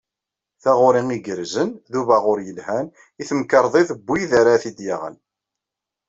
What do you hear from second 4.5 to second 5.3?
t-id-yaɣen.